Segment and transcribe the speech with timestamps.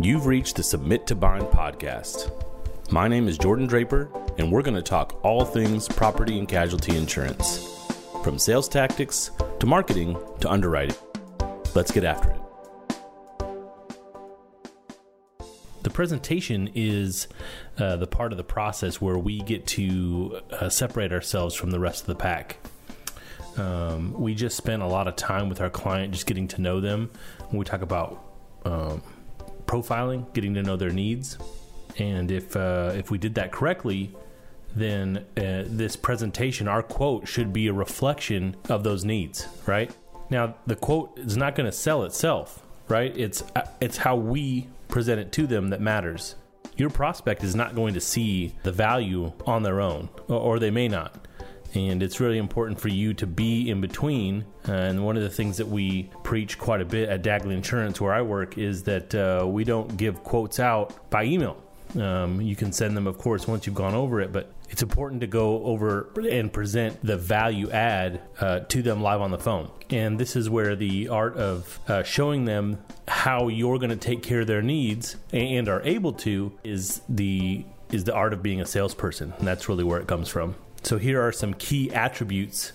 [0.00, 2.30] You've reached the Submit to Bind podcast.
[2.92, 6.96] My name is Jordan Draper, and we're going to talk all things property and casualty
[6.96, 7.66] insurance,
[8.22, 10.94] from sales tactics to marketing to underwriting.
[11.74, 12.40] Let's get after it.
[15.82, 17.26] The presentation is
[17.76, 21.80] uh, the part of the process where we get to uh, separate ourselves from the
[21.80, 22.58] rest of the pack.
[23.56, 26.80] Um, we just spent a lot of time with our client just getting to know
[26.80, 27.10] them.
[27.48, 28.22] When we talk about
[28.64, 29.02] um,
[29.68, 31.38] profiling, getting to know their needs,
[31.98, 34.10] and if uh, if we did that correctly,
[34.74, 39.46] then uh, this presentation, our quote, should be a reflection of those needs.
[39.66, 39.94] Right
[40.30, 42.64] now, the quote is not going to sell itself.
[42.88, 43.16] Right?
[43.16, 46.34] It's uh, it's how we present it to them that matters.
[46.76, 50.70] Your prospect is not going to see the value on their own, or, or they
[50.70, 51.27] may not
[51.74, 54.44] and it's really important for you to be in between.
[54.68, 58.00] Uh, and one of the things that we preach quite a bit at Dagley Insurance,
[58.00, 61.56] where I work, is that uh, we don't give quotes out by email.
[61.98, 65.22] Um, you can send them, of course, once you've gone over it, but it's important
[65.22, 69.70] to go over and present the value add uh, to them live on the phone.
[69.88, 74.22] And this is where the art of uh, showing them how you're going to take
[74.22, 78.60] care of their needs and are able to is the is the art of being
[78.60, 79.32] a salesperson.
[79.38, 80.56] And that's really where it comes from.
[80.82, 82.72] So here are some key attributes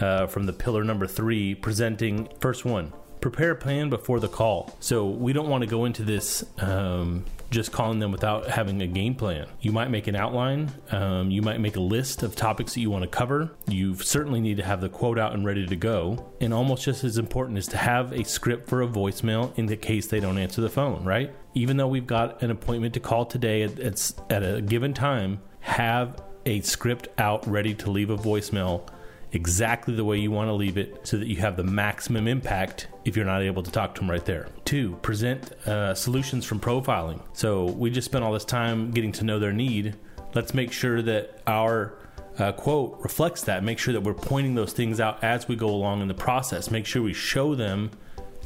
[0.00, 2.92] uh, from the pillar number three, presenting first one.
[3.20, 4.76] Prepare a plan before the call.
[4.78, 8.86] So we don't want to go into this um, just calling them without having a
[8.86, 9.46] game plan.
[9.60, 10.70] You might make an outline.
[10.90, 13.50] Um, you might make a list of topics that you want to cover.
[13.66, 16.32] You certainly need to have the quote out and ready to go.
[16.40, 19.76] And almost just as important is to have a script for a voicemail in the
[19.76, 21.32] case they don't answer the phone, right?
[21.54, 26.60] Even though we've got an appointment to call today at, a given time, have a
[26.62, 28.88] script out ready to leave a voicemail
[29.32, 32.86] exactly the way you want to leave it so that you have the maximum impact
[33.04, 34.48] if you're not able to talk to them right there.
[34.64, 37.20] Two, present uh, solutions from profiling.
[37.32, 39.96] So we just spent all this time getting to know their need.
[40.34, 41.98] Let's make sure that our
[42.38, 43.64] uh, quote reflects that.
[43.64, 46.70] Make sure that we're pointing those things out as we go along in the process.
[46.70, 47.90] Make sure we show them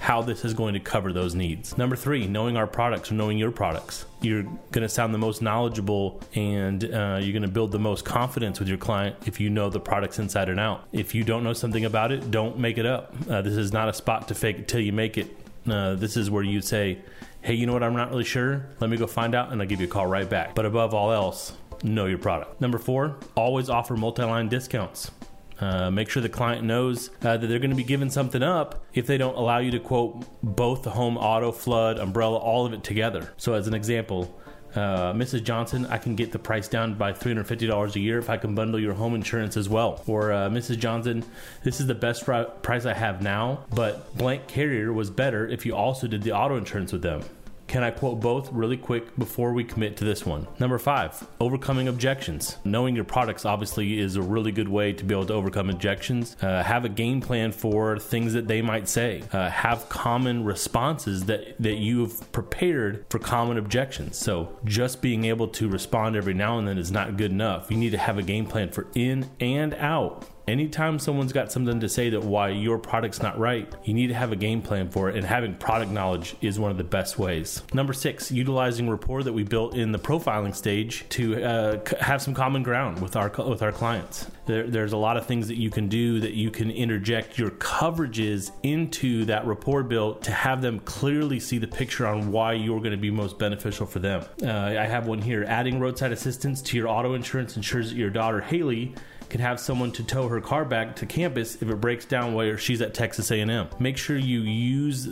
[0.00, 1.76] how this is going to cover those needs.
[1.76, 4.06] Number three, knowing our products or knowing your products.
[4.22, 8.04] You're going to sound the most knowledgeable and uh, you're going to build the most
[8.04, 10.88] confidence with your client if you know the products inside and out.
[10.90, 13.14] If you don't know something about it, don't make it up.
[13.28, 15.36] Uh, this is not a spot to fake it till you make it.
[15.68, 16.98] Uh, this is where you say,
[17.42, 18.66] hey, you know what, I'm not really sure.
[18.80, 20.54] Let me go find out and I'll give you a call right back.
[20.54, 22.58] But above all else, know your product.
[22.58, 25.10] Number four, always offer multi line discounts.
[25.60, 28.82] Uh, make sure the client knows uh, that they're going to be giving something up
[28.94, 32.72] if they don't allow you to quote both the home auto, flood, umbrella, all of
[32.72, 33.32] it together.
[33.36, 34.34] So, as an example,
[34.74, 35.42] uh, Mrs.
[35.42, 38.80] Johnson, I can get the price down by $350 a year if I can bundle
[38.80, 40.02] your home insurance as well.
[40.06, 40.78] Or uh, Mrs.
[40.78, 41.24] Johnson,
[41.64, 45.74] this is the best price I have now, but blank carrier was better if you
[45.74, 47.22] also did the auto insurance with them.
[47.70, 50.48] Can I quote both really quick before we commit to this one?
[50.58, 52.56] Number five, overcoming objections.
[52.64, 56.36] Knowing your products obviously is a really good way to be able to overcome objections.
[56.42, 59.22] Uh, have a game plan for things that they might say.
[59.32, 64.18] Uh, have common responses that, that you've prepared for common objections.
[64.18, 67.70] So just being able to respond every now and then is not good enough.
[67.70, 71.80] You need to have a game plan for in and out anytime someone's got something
[71.80, 74.90] to say that why your product's not right, you need to have a game plan
[74.90, 77.62] for it, and having product knowledge is one of the best ways.
[77.72, 82.34] Number six, utilizing rapport that we built in the profiling stage to uh, have some
[82.34, 84.26] common ground with our with our clients.
[84.46, 87.50] There, there's a lot of things that you can do that you can interject your
[87.50, 92.80] coverages into that rapport built to have them clearly see the picture on why you're
[92.80, 94.24] going to be most beneficial for them.
[94.42, 98.10] Uh, I have one here: adding roadside assistance to your auto insurance ensures that your
[98.10, 98.94] daughter Haley
[99.30, 102.56] can have someone to tow her car back to campus if it breaks down while
[102.56, 103.68] she's at Texas A&M.
[103.78, 105.08] Make sure you use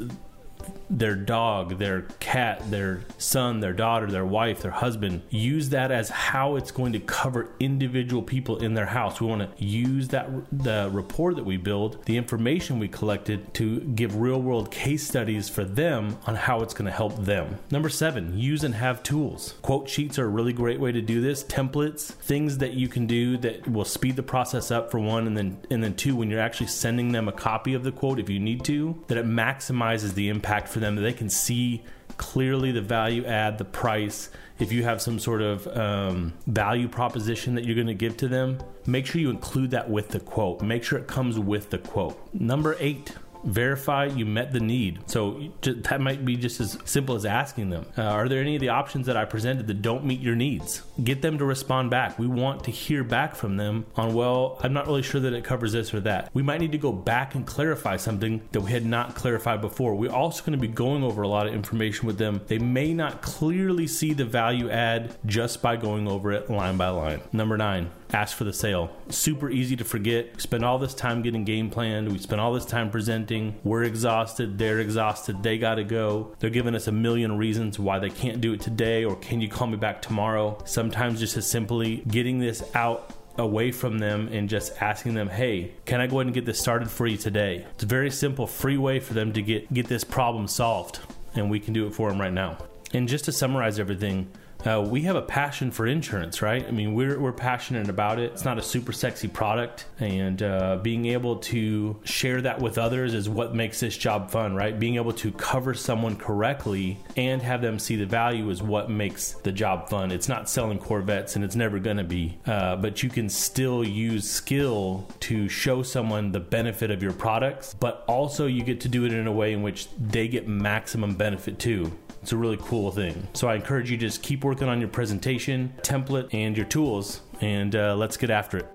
[0.90, 6.08] their dog, their cat, their son, their daughter, their wife, their husband, use that as
[6.08, 9.20] how it's going to cover individual people in their house.
[9.20, 13.80] We want to use that the rapport that we build, the information we collected to
[13.80, 17.58] give real world case studies for them on how it's going to help them.
[17.70, 19.54] Number 7, use and have tools.
[19.62, 21.44] Quote sheets are a really great way to do this.
[21.44, 25.36] Templates, things that you can do that will speed the process up for one and
[25.36, 28.28] then and then two when you're actually sending them a copy of the quote if
[28.28, 31.82] you need to, that it maximizes the impact for them that they can see
[32.16, 34.30] clearly the value add, the price.
[34.58, 38.28] If you have some sort of um, value proposition that you're going to give to
[38.28, 40.62] them, make sure you include that with the quote.
[40.62, 42.18] Make sure it comes with the quote.
[42.34, 43.14] Number eight,
[43.44, 45.00] verify you met the need.
[45.06, 48.60] So that might be just as simple as asking them, uh, Are there any of
[48.60, 50.82] the options that I presented that don't meet your needs?
[51.02, 52.18] Get them to respond back.
[52.18, 55.44] We want to hear back from them on, Well, I'm not really sure that it
[55.44, 56.30] covers this or that.
[56.34, 59.94] We might need to go back and clarify something that we had not clarified before.
[59.94, 62.40] We're also going to be going over a lot of information with them.
[62.46, 66.88] They may not clearly see the value add just by going over it line by
[66.88, 67.20] line.
[67.32, 68.90] Number nine, ask for the sale.
[69.08, 70.34] Super easy to forget.
[70.34, 72.10] We spend all this time getting game planned.
[72.10, 73.27] We spend all this time presenting.
[73.62, 74.58] We're exhausted.
[74.58, 75.42] They're exhausted.
[75.42, 76.34] They got to go.
[76.38, 79.48] They're giving us a million reasons why they can't do it today or can you
[79.48, 80.58] call me back tomorrow?
[80.64, 85.72] Sometimes just as simply getting this out away from them and just asking them, "Hey,
[85.84, 88.46] can I go ahead and get this started for you today?" It's a very simple,
[88.46, 91.00] free way for them to get get this problem solved,
[91.34, 92.56] and we can do it for them right now.
[92.94, 94.28] And just to summarize everything,
[94.66, 96.66] uh, we have a passion for insurance, right?
[96.66, 98.32] I mean, we're, we're passionate about it.
[98.32, 103.14] It's not a super sexy product, and uh, being able to share that with others
[103.14, 104.78] is what makes this job fun, right?
[104.78, 109.32] Being able to cover someone correctly and have them see the value is what makes
[109.32, 110.10] the job fun.
[110.10, 113.84] It's not selling Corvettes, and it's never going to be, uh, but you can still
[113.84, 118.88] use skill to show someone the benefit of your products, but also you get to
[118.88, 121.92] do it in a way in which they get maximum benefit too.
[122.22, 123.28] It's a really cool thing.
[123.32, 127.20] So I encourage you to just keep working on your presentation, template, and your tools,
[127.42, 128.66] and uh, let's get after it.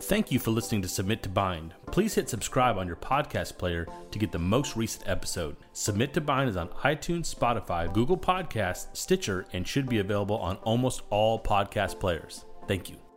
[0.00, 1.74] Thank you for listening to Submit to Bind.
[1.92, 5.56] Please hit subscribe on your podcast player to get the most recent episode.
[5.74, 10.56] Submit to Bind is on iTunes, Spotify, Google Podcasts, Stitcher, and should be available on
[10.58, 12.46] almost all podcast players.
[12.66, 13.07] Thank you.